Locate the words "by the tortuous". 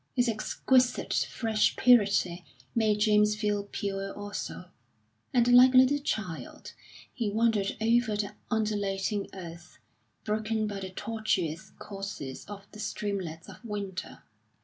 10.65-11.69